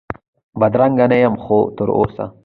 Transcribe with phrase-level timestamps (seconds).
[0.59, 2.25] بدرنګه نه یم خو تراوسه،